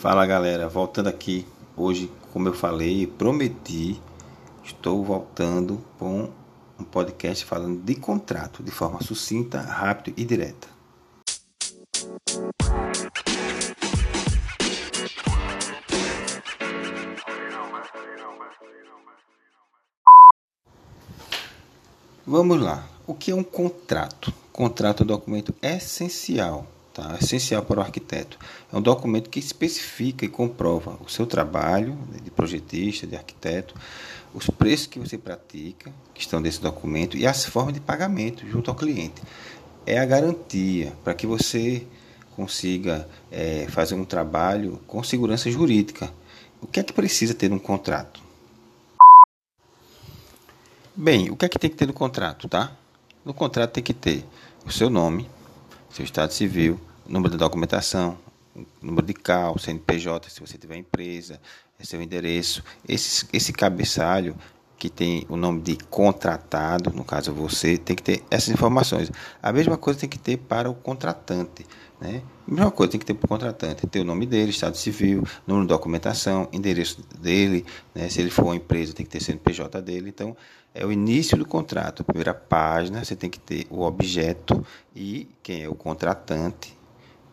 [0.00, 1.44] Fala galera, voltando aqui.
[1.76, 4.00] Hoje, como eu falei, prometi,
[4.62, 6.30] estou voltando com
[6.78, 10.68] um podcast falando de contrato de forma sucinta, rápida e direta.
[22.24, 22.86] Vamos lá.
[23.04, 24.32] O que é um contrato?
[24.52, 26.68] Contrato é um documento essencial
[26.98, 27.16] tá?
[27.20, 28.36] essencial para o arquiteto.
[28.72, 33.72] É um documento que especifica e comprova o seu trabalho de projetista, de arquiteto,
[34.34, 38.68] os preços que você pratica, que estão nesse documento, e as formas de pagamento junto
[38.68, 39.22] ao cliente.
[39.86, 41.86] É a garantia para que você
[42.34, 46.12] consiga é, fazer um trabalho com segurança jurídica.
[46.60, 48.20] O que é que precisa ter um contrato?
[50.96, 52.72] Bem, o que é que tem que ter no contrato, tá?
[53.24, 54.24] No contrato tem que ter
[54.66, 55.28] o seu nome,
[55.90, 56.78] seu estado civil,
[57.08, 58.18] número de documentação,
[58.82, 61.40] número de CAL, CNPJ, se você tiver empresa,
[61.78, 62.62] é seu endereço.
[62.86, 64.36] Esse, esse cabeçalho
[64.76, 69.10] que tem o nome de contratado, no caso você, tem que ter essas informações.
[69.42, 71.66] A mesma coisa tem que ter para o contratante.
[72.00, 72.22] Né?
[72.46, 75.24] A mesma coisa tem que ter para o contratante, ter o nome dele, estado civil,
[75.44, 78.08] número de documentação, endereço dele, né?
[78.08, 80.10] se ele for uma empresa tem que ter CNPJ dele.
[80.10, 80.36] Então,
[80.72, 82.04] é o início do contrato.
[82.04, 84.64] Primeira página, você tem que ter o objeto
[84.94, 86.77] e quem é o contratante,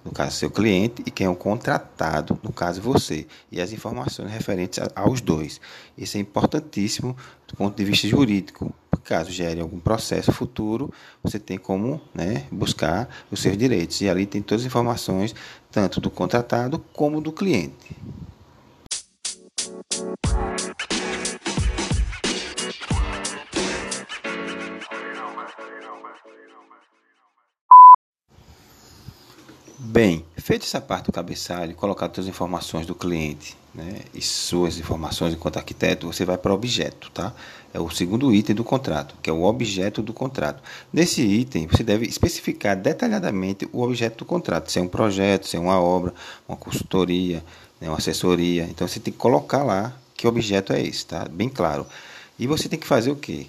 [0.05, 4.31] no caso seu cliente, e quem é o contratado, no caso você, e as informações
[4.31, 5.59] referentes aos dois.
[5.97, 8.73] Isso é importantíssimo do ponto de vista jurídico.
[9.03, 14.01] Caso gere algum processo futuro, você tem como né, buscar os seus direitos.
[14.01, 15.35] E ali tem todas as informações,
[15.71, 17.95] tanto do contratado como do cliente.
[29.95, 34.77] Bem, feita essa parte do cabeçalho, colocar todas as informações do cliente né, e suas
[34.77, 37.33] informações enquanto arquiteto, você vai para o objeto, tá?
[37.73, 40.61] É o segundo item do contrato, que é o objeto do contrato.
[40.91, 45.55] Nesse item, você deve especificar detalhadamente o objeto do contrato, se é um projeto, se
[45.55, 46.13] é uma obra,
[46.45, 47.41] uma consultoria,
[47.79, 48.63] né, uma assessoria.
[48.63, 51.23] Então, você tem que colocar lá que objeto é esse, tá?
[51.31, 51.87] Bem claro.
[52.37, 53.47] E você tem que fazer o quê?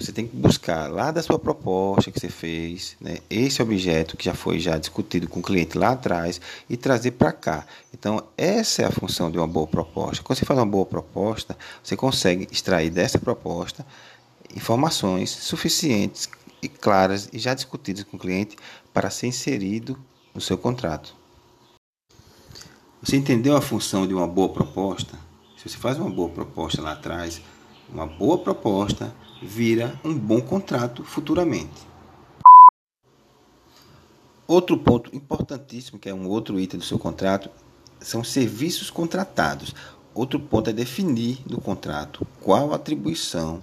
[0.00, 4.24] Você tem que buscar lá da sua proposta que você fez, né, esse objeto que
[4.24, 6.40] já foi já discutido com o cliente lá atrás
[6.70, 7.66] e trazer para cá.
[7.92, 10.22] Então, essa é a função de uma boa proposta.
[10.22, 13.84] Quando você faz uma boa proposta, você consegue extrair dessa proposta
[14.56, 16.30] informações suficientes
[16.62, 18.56] e claras e já discutidas com o cliente
[18.94, 19.98] para ser inserido
[20.34, 21.14] no seu contrato.
[23.02, 25.18] Você entendeu a função de uma boa proposta?
[25.58, 27.42] Se você faz uma boa proposta lá atrás,
[27.92, 31.88] uma boa proposta vira um bom contrato futuramente.
[34.46, 37.48] Outro ponto importantíssimo, que é um outro item do seu contrato,
[38.00, 39.74] são serviços contratados.
[40.12, 43.62] Outro ponto é definir no contrato qual atribuição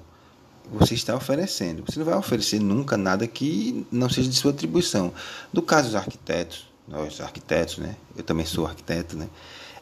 [0.72, 1.84] você está oferecendo.
[1.86, 5.14] Você não vai oferecer nunca nada que não seja de sua atribuição.
[5.52, 7.96] No caso dos arquitetos, nós arquitetos, né?
[8.16, 9.28] Eu também sou arquiteto, né?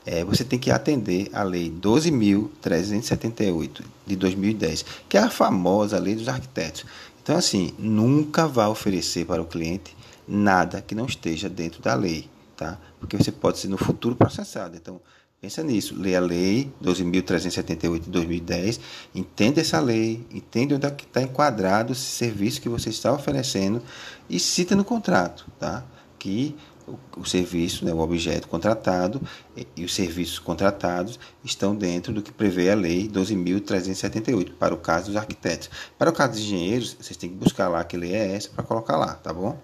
[0.06, 6.16] É, você tem que atender a Lei 12.378 de 2010, que é a famosa Lei
[6.16, 6.86] dos Arquitetos.
[7.22, 9.96] Então, assim, nunca vá oferecer para o cliente
[10.28, 12.78] nada que não esteja dentro da lei, tá?
[13.00, 14.76] Porque você pode ser no futuro processado.
[14.76, 15.02] Então,
[15.42, 16.00] pensa nisso.
[16.00, 18.80] Lê a Lei 12.378 de 2010,
[19.16, 23.82] entenda essa lei, entenda onde é está enquadrado esse serviço que você está oferecendo
[24.30, 25.84] e cita no contrato, tá?
[26.20, 26.56] Que
[26.88, 29.22] o, o serviço, né, o objeto contratado
[29.56, 34.78] e, e, os serviços contratados estão dentro do que prevê a Lei 12.378 para o
[34.78, 35.70] caso dos arquitetos.
[35.98, 38.64] Para o caso dos engenheiros, vocês têm que buscar lá que lei é essa para
[38.64, 39.58] colocar lá, tá bom?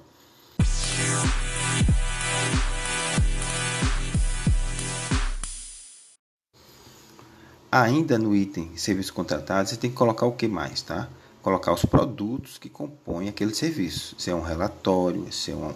[7.71, 11.07] Ainda no item serviços contratados, você tem que colocar o que mais, tá?
[11.41, 14.15] Colocar os produtos que compõem aquele serviço.
[14.17, 15.73] Se é um relatório, se é uma,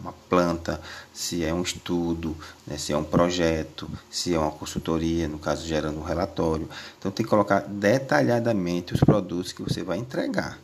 [0.00, 0.80] uma planta,
[1.12, 2.36] se é um estudo,
[2.66, 6.68] né, se é um projeto, se é uma consultoria, no caso gerando um relatório.
[6.98, 10.58] Então tem que colocar detalhadamente os produtos que você vai entregar,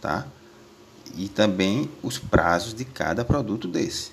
[0.00, 0.26] tá?
[1.14, 4.12] E também os prazos de cada produto desse.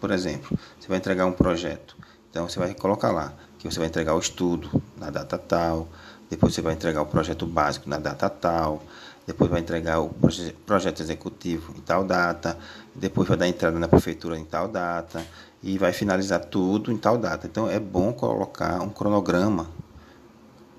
[0.00, 1.96] Por exemplo, você vai entregar um projeto,
[2.30, 5.88] então você vai colocar lá que você vai entregar o estudo na data tal,
[6.28, 8.82] depois você vai entregar o projeto básico na data tal,
[9.26, 12.58] depois vai entregar o proje projeto executivo em tal data,
[12.94, 15.24] depois vai dar entrada na prefeitura em tal data
[15.62, 17.46] e vai finalizar tudo em tal data.
[17.46, 19.68] Então é bom colocar um cronograma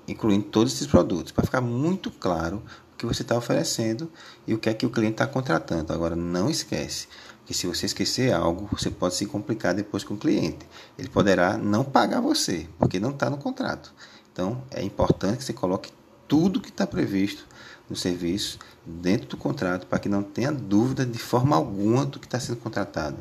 [0.08, 2.62] incluindo todos esses produtos para ficar muito claro
[2.96, 4.10] que você está oferecendo
[4.46, 5.92] e o que é que o cliente está contratando.
[5.92, 7.08] Agora, não esquece
[7.46, 10.66] que se você esquecer algo, você pode se complicar depois com o cliente.
[10.98, 13.94] Ele poderá não pagar você, porque não está no contrato.
[14.32, 15.92] Então, é importante que você coloque
[16.26, 17.46] tudo que está previsto
[17.88, 22.26] no serviço dentro do contrato para que não tenha dúvida de forma alguma do que
[22.26, 23.16] está sendo contratado,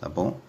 [0.00, 0.40] tá bom?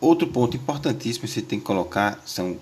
[0.00, 2.58] Outro ponto importantíssimo que você tem que colocar são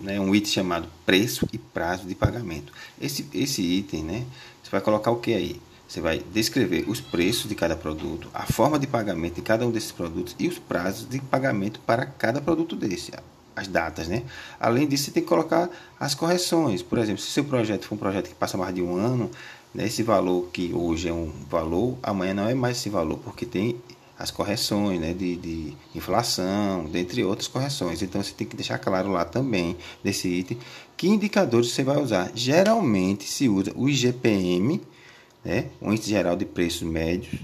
[0.00, 2.72] né, um item chamado preço e prazo de pagamento.
[3.00, 4.26] Esse, esse item, né,
[4.62, 5.60] você vai colocar o que aí?
[5.94, 9.70] Você vai descrever os preços de cada produto, a forma de pagamento de cada um
[9.70, 13.12] desses produtos e os prazos de pagamento para cada produto desse,
[13.54, 14.24] as datas, né?
[14.58, 15.70] Além disso, você tem que colocar
[16.00, 16.82] as correções.
[16.82, 19.30] Por exemplo, se seu projeto for um projeto que passa mais de um ano,
[19.72, 23.46] né, esse valor que hoje é um valor, amanhã não é mais esse valor, porque
[23.46, 23.76] tem
[24.18, 28.02] as correções né, de, de inflação, dentre outras correções.
[28.02, 30.58] Então você tem que deixar claro lá também, desse item,
[30.96, 32.32] que indicadores você vai usar.
[32.34, 34.80] Geralmente se usa o IGPM,
[35.44, 37.40] né, o Índice Geral de Preços Médios,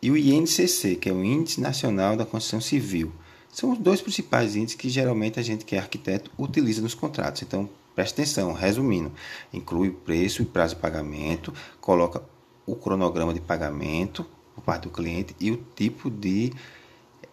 [0.00, 3.12] e o INCC, que é o Índice Nacional da Construção Civil.
[3.50, 7.42] São os dois principais índices que geralmente a gente que é arquiteto utiliza nos contratos.
[7.42, 9.12] Então, preste atenção, resumindo,
[9.52, 12.22] inclui o preço e prazo de pagamento, coloca
[12.66, 16.52] o cronograma de pagamento, por parte do cliente e o tipo de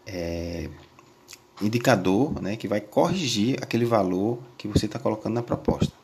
[0.05, 0.69] é,
[1.61, 6.00] indicador né, que vai corrigir aquele valor que você está colocando na proposta.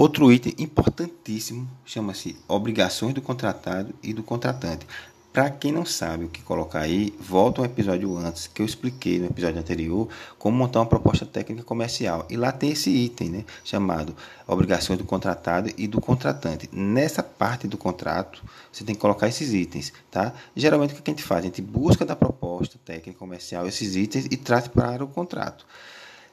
[0.00, 4.86] Outro item importantíssimo chama-se obrigações do contratado e do contratante.
[5.30, 9.18] Para quem não sabe o que colocar aí, volta um episódio antes que eu expliquei
[9.18, 10.08] no episódio anterior
[10.38, 12.26] como montar uma proposta técnica comercial.
[12.30, 14.16] E lá tem esse item, né, chamado
[14.46, 16.66] obrigações do contratado e do contratante.
[16.72, 18.42] Nessa parte do contrato,
[18.72, 20.32] você tem que colocar esses itens, tá?
[20.56, 21.40] Geralmente o que a gente faz?
[21.40, 25.66] A gente busca da proposta técnica comercial esses itens e traz para o contrato.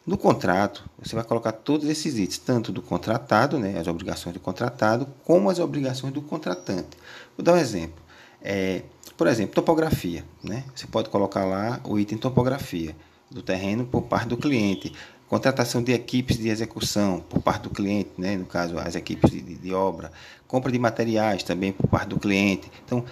[0.08, 4.40] No contrato, você vai colocar todos esses itens, tanto do contratado, né, as obrigações do
[4.40, 6.98] contratado, como as obrigações do contratante.
[7.36, 8.02] Vou dar um exemplo.
[8.42, 8.84] É,
[9.18, 10.24] por exemplo, topografia.
[10.42, 10.64] Né?
[10.74, 12.96] Você pode colocar lá o item topografia
[13.30, 14.94] do terreno por parte do cliente.
[15.28, 18.38] Contratação de equipes de execução por parte do cliente, né?
[18.38, 20.10] no caso, as equipes de, de obra.
[20.48, 22.72] Compra de materiais também por parte do cliente.
[22.86, 23.04] Então,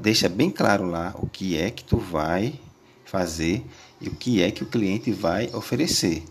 [0.00, 2.54] deixa bem claro lá o que é que tu vai
[3.10, 3.66] fazer
[4.00, 6.22] e o que é que o cliente vai oferecer.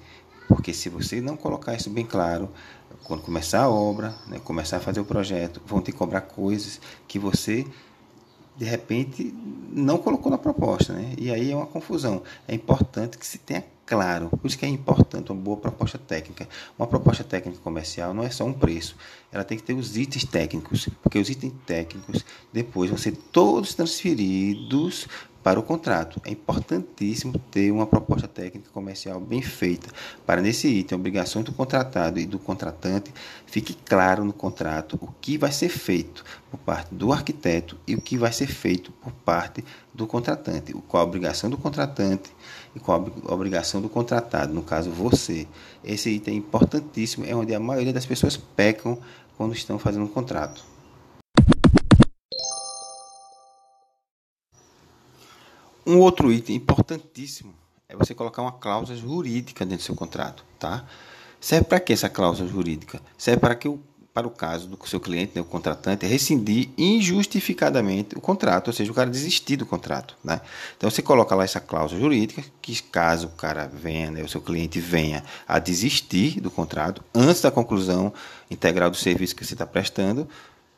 [0.48, 2.50] Porque se você não colocar isso bem claro,
[3.04, 7.20] quando começar a obra, né, começar a fazer o projeto, vão te cobrar coisas que
[7.20, 7.66] você
[8.56, 9.34] de repente
[9.72, 11.14] não colocou na proposta, né?
[11.18, 12.22] E aí é uma confusão.
[12.46, 16.48] É importante que se tenha claro, por isso que é importante uma boa proposta técnica.
[16.78, 18.96] Uma proposta técnica comercial não é só um preço,
[19.32, 23.74] ela tem que ter os itens técnicos, porque os itens técnicos depois vão ser todos
[23.74, 25.08] transferidos
[25.42, 26.22] para o contrato.
[26.24, 29.90] É importantíssimo ter uma proposta técnica comercial bem feita,
[30.24, 33.12] para nesse item, obrigações do contratado e do contratante,
[33.48, 38.02] fique claro no contrato o que vai ser feito por parte do arquiteto e o
[38.02, 42.32] que vai ser feito por parte do contratante, qual a obrigação do contratante
[42.75, 45.48] e qual a obrigação do contratado, no caso você.
[45.83, 48.98] Esse item importantíssimo, é onde a maioria das pessoas pecam
[49.38, 50.63] quando estão fazendo um contrato.
[55.86, 57.54] Um outro item importantíssimo
[57.88, 60.86] é você colocar uma cláusula jurídica dentro do seu contrato, tá?
[61.42, 63.01] Serve para que essa cláusula jurídica?
[63.18, 63.80] Serve para que o
[64.14, 68.92] para o caso do seu cliente, né, o contratante, rescindir injustificadamente o contrato, ou seja,
[68.92, 70.18] o cara desistir do contrato.
[70.24, 70.42] Né?
[70.78, 74.42] Então você coloca lá essa cláusula jurídica, que caso o cara venha, né, o seu
[74.42, 78.14] cliente venha a desistir do contrato antes da conclusão
[78.50, 80.28] integral do serviço que você está prestando,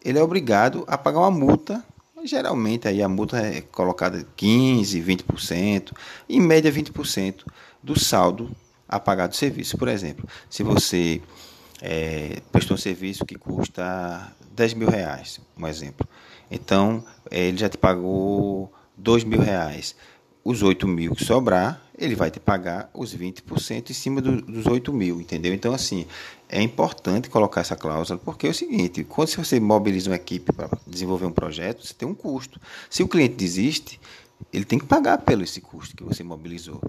[0.04, 1.84] ele é obrigado a pagar uma multa
[2.24, 5.92] Geralmente aí a multa é colocada 15, 20%,
[6.30, 7.46] em média 20%
[7.82, 8.56] do saldo
[8.88, 9.78] a pagar do serviço.
[9.78, 11.22] Por exemplo, se você
[11.82, 16.08] é, prestou um serviço que custa 10 mil reais, um exemplo.
[16.50, 19.96] Então, ele já te pagou 2 mil reais
[20.44, 24.66] os 8 mil que sobrar, ele vai te pagar os 20% em cima do, dos
[24.66, 25.54] 8 mil, entendeu?
[25.54, 26.08] Então, assim,
[26.50, 30.70] é importante colocar essa cláusula, porque é o seguinte, quando você mobiliza uma equipe para
[30.88, 32.60] desenvolver um projeto, você tem um custo.
[32.90, 34.00] Se o cliente desiste,
[34.52, 36.82] ele tem que pagar pelo esse custo que você mobilizou.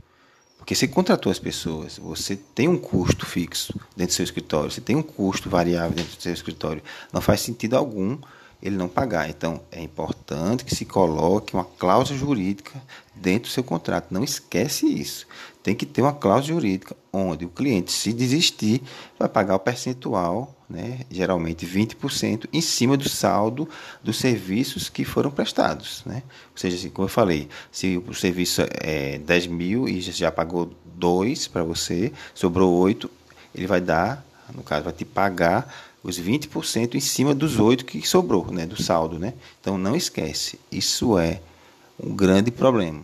[0.62, 4.80] Porque você contratou as pessoas, você tem um custo fixo dentro do seu escritório, você
[4.80, 6.80] tem um custo variável dentro do seu escritório.
[7.12, 8.16] Não faz sentido algum
[8.62, 9.28] ele não pagar.
[9.28, 12.80] Então, é importante que se coloque uma cláusula jurídica
[13.14, 14.12] dentro do seu contrato.
[14.12, 15.26] Não esquece isso.
[15.62, 18.80] Tem que ter uma cláusula jurídica onde o cliente, se desistir,
[19.18, 23.68] vai pagar o percentual, né, geralmente 20%, em cima do saldo
[24.02, 26.02] dos serviços que foram prestados.
[26.06, 26.22] Né?
[26.52, 30.72] Ou seja, assim, como eu falei, se o serviço é 10 mil e já pagou
[30.94, 33.10] 2 para você, sobrou 8,
[33.54, 38.06] ele vai dar, no caso, vai te pagar os 20% em cima dos 8 que
[38.06, 39.34] sobrou, né, do saldo, né?
[39.60, 41.40] Então não esquece, isso é
[42.02, 43.02] um grande problema.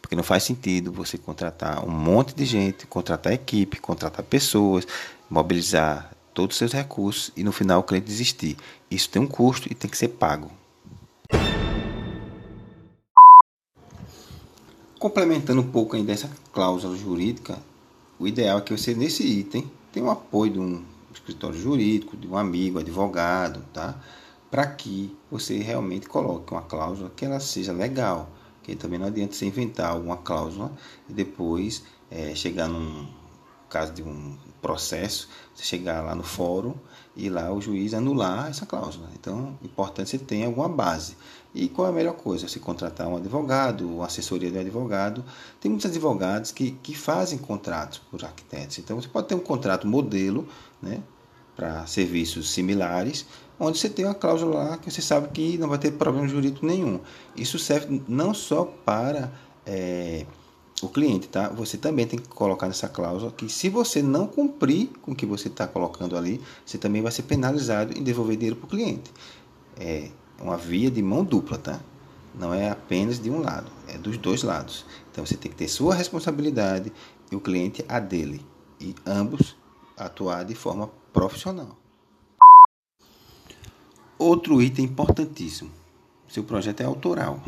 [0.00, 4.86] Porque não faz sentido você contratar um monte de gente, contratar equipe, contratar pessoas,
[5.28, 8.56] mobilizar todos os seus recursos e no final o cliente desistir.
[8.90, 10.50] Isso tem um custo e tem que ser pago.
[14.98, 17.58] Complementando um pouco ainda essa cláusula jurídica,
[18.18, 22.26] o ideal é que você nesse item tenha o apoio de um escritório jurídico, de
[22.26, 24.00] um amigo, advogado, tá?
[24.50, 28.30] Para que você realmente coloque uma cláusula que ela seja legal.
[28.62, 30.70] Que também não adianta você inventar alguma cláusula
[31.08, 33.06] e depois é, chegar num
[33.72, 36.74] caso de um processo, você chegar lá no fórum
[37.16, 39.08] e lá o juiz anular essa cláusula.
[39.14, 41.16] Então, é importante você ter alguma base.
[41.54, 42.46] E qual é a melhor coisa?
[42.46, 45.24] Você contratar um advogado, uma assessoria de advogado.
[45.60, 48.78] Tem muitos advogados que, que fazem contratos por arquitetos.
[48.78, 50.46] Então, você pode ter um contrato modelo,
[50.80, 51.02] né?
[51.54, 53.26] para serviços similares,
[53.60, 56.64] onde você tem uma cláusula lá que você sabe que não vai ter problema jurídico
[56.64, 56.98] nenhum.
[57.36, 59.30] Isso serve não só para
[59.66, 60.24] é,
[60.82, 61.48] o cliente, tá?
[61.50, 65.24] Você também tem que colocar nessa cláusula que se você não cumprir com o que
[65.24, 69.12] você está colocando ali, você também vai ser penalizado em devolver dinheiro para o cliente.
[69.78, 70.10] É
[70.40, 71.80] uma via de mão dupla, tá?
[72.34, 74.84] Não é apenas de um lado, é dos dois lados.
[75.10, 76.92] Então você tem que ter sua responsabilidade
[77.30, 78.44] e o cliente a dele.
[78.80, 79.56] E ambos
[79.96, 81.76] atuar de forma profissional.
[84.18, 85.70] Outro item importantíssimo:
[86.28, 87.40] seu projeto é autoral,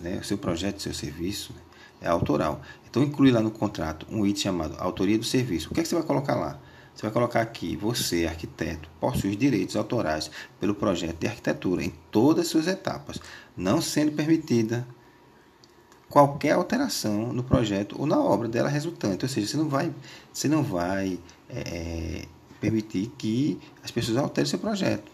[0.00, 0.22] né?
[0.22, 1.60] seu projeto, seu serviço né?
[2.04, 2.60] É autoral.
[2.88, 5.70] Então inclui lá no contrato um item chamado autoria do serviço.
[5.70, 6.58] O que, é que você vai colocar lá?
[6.94, 10.30] Você vai colocar aqui, você, arquiteto, possui os direitos autorais
[10.60, 13.20] pelo projeto de arquitetura em todas as suas etapas,
[13.56, 14.86] não sendo permitida
[16.08, 19.24] qualquer alteração no projeto ou na obra dela resultante.
[19.24, 19.92] Ou seja, você não vai,
[20.32, 21.18] você não vai
[21.50, 22.26] é,
[22.60, 25.10] permitir que as pessoas alterem seu projeto,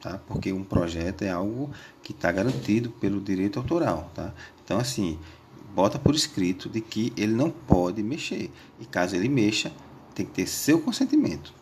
[0.00, 0.20] tá?
[0.28, 1.68] Porque um projeto é algo
[2.00, 4.32] que está garantido pelo direito autoral, tá?
[4.64, 5.18] Então, assim,
[5.74, 8.50] bota por escrito de que ele não pode mexer.
[8.80, 9.72] E caso ele mexa,
[10.14, 11.52] tem que ter seu consentimento.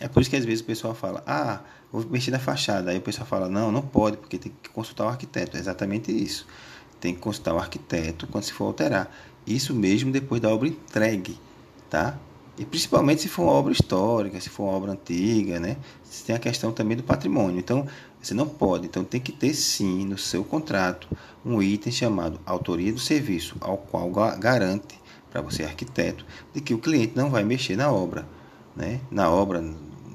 [0.00, 1.60] É por isso que às vezes o pessoal fala, ah,
[1.92, 2.90] vou mexer na fachada.
[2.90, 5.56] Aí o pessoal fala, não, não pode, porque tem que consultar o arquiteto.
[5.56, 6.46] É exatamente isso.
[7.00, 9.14] Tem que consultar o arquiteto quando se for alterar.
[9.46, 11.38] Isso mesmo depois da obra entregue,
[11.90, 12.18] tá?
[12.56, 15.76] E principalmente se for uma obra histórica, se for uma obra antiga, né?
[16.24, 17.58] Tem a questão também do patrimônio.
[17.58, 17.86] Então,
[18.26, 18.86] você não pode.
[18.86, 21.08] Então, tem que ter sim no seu contrato
[21.44, 25.00] um item chamado autoria do serviço, ao qual garante
[25.30, 28.26] para você, arquiteto, de que o cliente não vai mexer na obra,
[28.76, 29.00] né?
[29.10, 29.60] Na obra,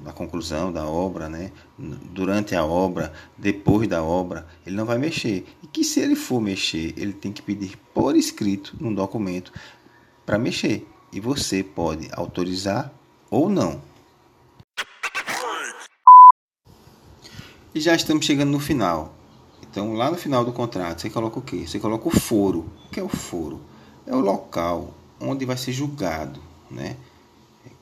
[0.02, 1.52] na conclusão da obra, né?
[1.78, 5.46] Durante a obra, depois da obra, ele não vai mexer.
[5.62, 9.52] E que se ele for mexer, ele tem que pedir por escrito num documento
[10.24, 12.92] para mexer e você pode autorizar
[13.30, 13.80] ou não.
[17.72, 19.14] E já estamos chegando no final.
[19.62, 21.68] Então, lá no final do contrato, você coloca o quê?
[21.68, 22.66] Você coloca o foro.
[22.86, 23.60] O que é o foro?
[24.04, 26.96] É o local onde vai ser julgado, né?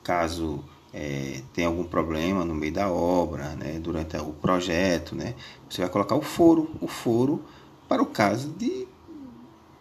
[0.03, 3.79] Caso é, tenha algum problema no meio da obra, né?
[3.79, 5.33] Durante o projeto, né?
[5.67, 7.41] Você vai colocar o foro, o foro
[7.87, 8.87] para o caso de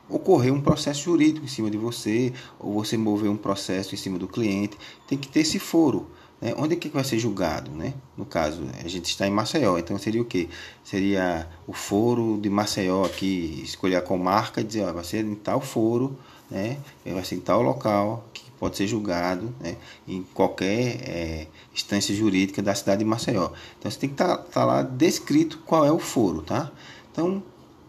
[0.09, 4.19] ocorrer um processo jurídico em cima de você, ou você mover um processo em cima
[4.19, 6.07] do cliente, tem que ter esse foro.
[6.41, 6.55] Né?
[6.57, 7.71] Onde é que vai ser julgado?
[7.71, 7.95] Né?
[8.17, 10.49] No caso, a gente está em Maceió, então seria o quê?
[10.85, 15.35] Seria o foro de Maceió aqui, escolher a comarca e dizer, ó, vai ser em
[15.35, 16.17] tal foro,
[16.51, 16.79] né?
[17.05, 19.77] vai ser em tal local, que pode ser julgado né?
[20.07, 23.51] em qualquer é, instância jurídica da cidade de Maceió.
[23.79, 26.71] Então você tem que estar tá, tá lá descrito qual é o foro, tá?
[27.13, 27.43] Então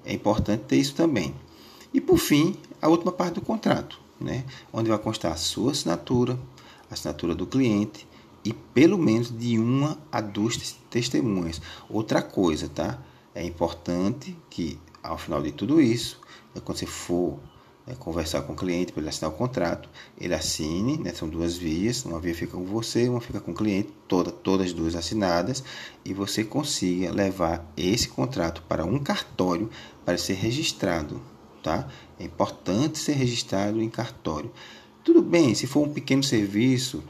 [0.05, 1.33] é importante ter isso também.
[1.93, 4.43] E por fim, a última parte do contrato, né?
[4.71, 6.37] onde vai constar a sua assinatura,
[6.89, 8.07] a assinatura do cliente
[8.43, 10.57] e pelo menos de uma a duas
[10.89, 11.61] testemunhas.
[11.89, 12.99] Outra coisa, tá?
[13.33, 16.19] É importante que ao final de tudo isso,
[16.55, 17.39] é quando você for
[17.87, 21.13] é, conversar com o cliente para ele assinar o contrato, ele assine, né?
[21.13, 24.67] são duas vias, uma via fica com você, uma fica com o cliente, toda, todas
[24.67, 25.63] as duas assinadas,
[26.03, 29.69] e você consiga levar esse contrato para um cartório
[30.05, 31.21] para ser registrado
[31.61, 31.87] tá?
[32.19, 34.51] É importante ser registrado em cartório.
[35.03, 37.03] Tudo bem, se for um pequeno serviço,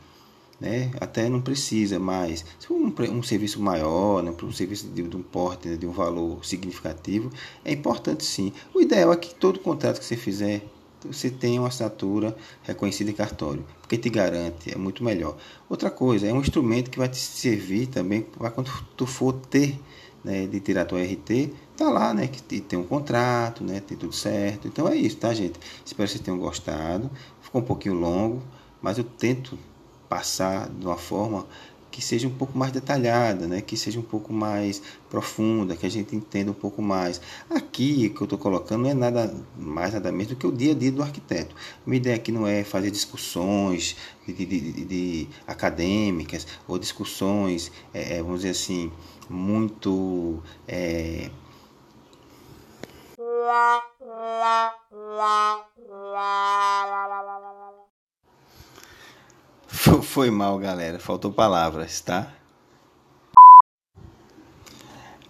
[0.60, 0.92] né?
[1.00, 4.34] Até não precisa, mas se for um, um serviço maior, né?
[4.42, 5.78] um serviço de, de um porte, né?
[5.78, 7.32] de um valor significativo,
[7.64, 8.52] é importante sim.
[8.74, 10.64] O ideal é que todo contrato que você fizer
[11.06, 15.38] você tenha uma assinatura reconhecida em cartório, porque te garante, é muito melhor.
[15.70, 19.80] Outra coisa, é um instrumento que vai te servir também para quando tu for ter
[20.24, 24.14] né, de tirar tua RT, tá lá, né, que tem um contrato, né, tem tudo
[24.14, 24.68] certo.
[24.68, 25.60] Então é isso, tá, gente?
[25.86, 27.10] Espero que vocês tenham gostado.
[27.42, 28.44] Ficou um pouquinho longo,
[28.82, 29.58] mas eu tento
[30.10, 31.46] passar de uma forma
[31.92, 33.62] que seja um pouco mais detalhada, né?
[33.62, 37.20] que seja um pouco mais profunda, que a gente entenda um pouco mais.
[37.50, 40.72] Aqui, que eu estou colocando, não é nada mais, nada menos do que o dia
[40.72, 41.56] a dia do arquiteto.
[41.56, 47.72] A minha ideia aqui não é fazer discussões de, de, de, de acadêmicas ou discussões,
[47.94, 48.92] é, é vamos dizer assim,
[49.30, 50.42] muito.
[50.68, 51.30] É,
[59.70, 61.00] foi mal, galera.
[61.00, 62.34] Faltou palavras, tá?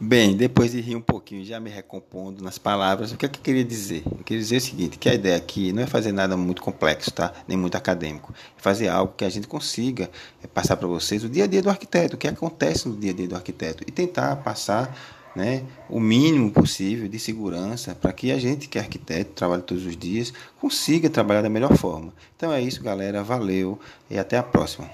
[0.02, 3.38] Bem, depois de rir um pouquinho, já me recompondo nas palavras, o que, é que
[3.38, 4.02] eu queria dizer?
[4.06, 7.12] Eu queria dizer o seguinte, que a ideia aqui não é fazer nada muito complexo,
[7.12, 7.34] tá?
[7.46, 8.34] Nem muito acadêmico.
[8.58, 10.10] É fazer algo que a gente consiga
[10.42, 13.12] é passar para vocês o dia a dia do arquiteto, o que acontece no dia
[13.12, 13.84] a dia do arquiteto.
[13.86, 14.98] E tentar passar
[15.36, 19.86] né, o mínimo possível de segurança para que a gente que é arquiteto, trabalha todos
[19.86, 22.14] os dias, consiga trabalhar da melhor forma.
[22.36, 23.24] Então é isso, galera.
[23.24, 24.90] Valeu e até a próxima.